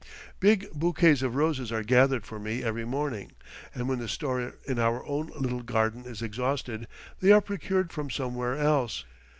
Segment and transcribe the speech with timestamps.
[0.39, 3.33] Big bouquets of roses are gathered for me every morning,
[3.75, 6.87] and when the store in our own little garden is exhausted
[7.19, 9.03] they are procured from somewhere else.